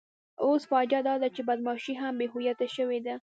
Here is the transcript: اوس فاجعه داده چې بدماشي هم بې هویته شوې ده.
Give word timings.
اوس 0.45 0.61
فاجعه 0.71 1.03
داده 1.09 1.27
چې 1.35 1.41
بدماشي 1.49 1.93
هم 2.01 2.13
بې 2.19 2.27
هویته 2.33 2.67
شوې 2.75 2.99
ده. 3.05 3.15